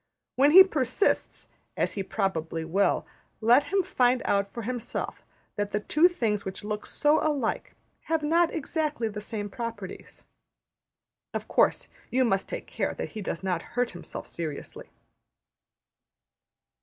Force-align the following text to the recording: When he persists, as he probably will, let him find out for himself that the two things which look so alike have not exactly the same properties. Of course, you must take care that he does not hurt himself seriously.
When 0.35 0.49
he 0.49 0.63
persists, 0.63 1.47
as 1.77 1.93
he 1.93 2.01
probably 2.01 2.65
will, 2.65 3.05
let 3.39 3.65
him 3.65 3.83
find 3.83 4.23
out 4.25 4.51
for 4.51 4.63
himself 4.63 5.23
that 5.57 5.73
the 5.73 5.79
two 5.79 6.07
things 6.07 6.43
which 6.43 6.63
look 6.63 6.87
so 6.87 7.19
alike 7.21 7.75
have 8.05 8.23
not 8.23 8.51
exactly 8.51 9.07
the 9.09 9.21
same 9.21 9.47
properties. 9.47 10.25
Of 11.35 11.47
course, 11.47 11.87
you 12.09 12.25
must 12.25 12.49
take 12.49 12.65
care 12.65 12.95
that 12.95 13.09
he 13.09 13.21
does 13.21 13.43
not 13.43 13.61
hurt 13.77 13.91
himself 13.91 14.25
seriously. 14.25 14.89